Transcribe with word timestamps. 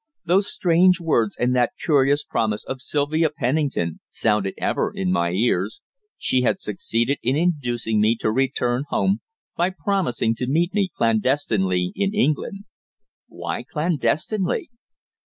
Those 0.25 0.51
strange 0.51 0.99
words, 0.99 1.37
and 1.37 1.55
that 1.55 1.73
curious 1.79 2.23
promise 2.23 2.63
of 2.63 2.81
Sylvia 2.81 3.29
Pennington 3.29 3.99
sounded 4.09 4.55
ever 4.57 4.91
in 4.91 5.11
my 5.11 5.29
ears. 5.29 5.79
She 6.17 6.41
had 6.41 6.59
succeeded 6.59 7.19
in 7.21 7.35
inducing 7.35 8.01
me 8.01 8.15
to 8.21 8.31
return 8.31 8.85
home 8.89 9.21
by 9.55 9.69
promising 9.69 10.33
to 10.37 10.47
meet 10.49 10.73
me 10.73 10.89
clandestinely 10.97 11.91
in 11.95 12.15
England. 12.15 12.65
Why 13.27 13.61
clandestinely? 13.61 14.71